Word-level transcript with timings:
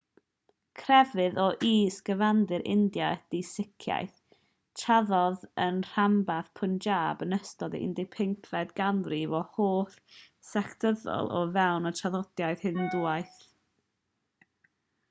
crefydd 0.83 1.35
o 1.41 1.43
is-gyfandir 1.71 2.63
india 2.75 3.09
ydi 3.17 3.41
siciaeth 3.49 4.15
tarddodd 4.85 5.45
yn 5.67 5.77
rhanbarth 5.91 6.49
punjab 6.61 7.23
yn 7.27 7.37
ystod 7.39 7.77
y 7.81 7.83
15fed 7.99 8.73
ganrif 8.81 9.37
o 9.43 9.45
hollt 9.59 10.19
sectyddol 10.55 11.33
o 11.39 11.45
fewn 11.61 11.91
y 11.93 11.95
traddodiad 12.01 12.65
hindŵaidd 12.69 13.39